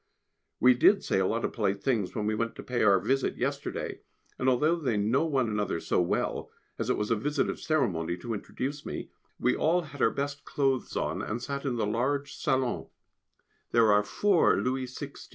[0.59, 3.37] _We did say a lot of polite things when we went to pay our visit
[3.37, 3.99] yesterday,
[4.39, 8.17] and although they know one another so well as it was a "visit of ceremony"
[8.17, 12.33] to introduce me we all had our best clothes on, and sat in the large
[12.33, 12.87] salon
[13.73, 15.29] (there are four Louis XVI.